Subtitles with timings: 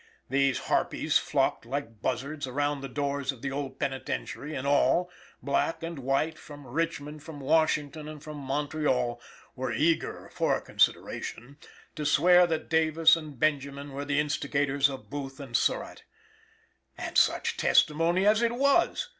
[0.29, 5.11] These harpies flocked, like buzzards, around the doors of the old Penitentiary, and all
[5.43, 9.21] black and white, from Richmond, from Washington and from Montreal
[9.55, 11.57] were eager, for a consideration,
[11.93, 16.03] to swear that Davis and Benjamin were the instigators of Booth and Surratt.
[16.97, 19.09] And such testimony as it was!